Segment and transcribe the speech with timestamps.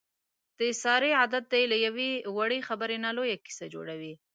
[0.59, 4.13] د سارې عادت دی له یوې وړې خبرې نه لویه کیسه جوړوي.